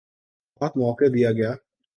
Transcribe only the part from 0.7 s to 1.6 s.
موقع دیا گیا۔